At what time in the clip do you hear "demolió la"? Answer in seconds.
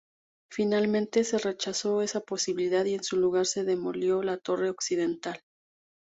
3.63-4.37